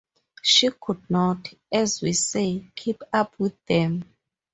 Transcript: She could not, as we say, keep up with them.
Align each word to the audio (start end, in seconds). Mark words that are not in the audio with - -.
She 0.41 0.71
could 0.81 1.07
not, 1.11 1.53
as 1.71 2.01
we 2.01 2.13
say, 2.13 2.71
keep 2.75 3.03
up 3.13 3.37
with 3.37 3.63
them. 3.67 4.03